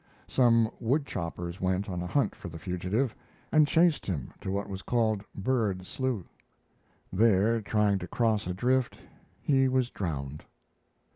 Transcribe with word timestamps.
Some 0.27 0.71
wood 0.79 1.05
choppers 1.05 1.61
went 1.61 1.87
on 1.87 2.01
a 2.01 2.07
hunt 2.07 2.33
for 2.33 2.49
the 2.49 2.57
fugitive, 2.57 3.13
and 3.51 3.67
chased 3.67 4.07
him 4.07 4.33
to 4.41 4.49
what 4.51 4.67
was 4.67 4.81
called 4.81 5.21
"Bird 5.35 5.85
Slough." 5.85 6.25
There 7.13 7.61
trying 7.61 7.99
to 7.99 8.07
cross 8.07 8.47
a 8.47 8.53
drift 8.55 8.97
he 9.43 9.67
was 9.67 9.91
drowned. 9.91 10.43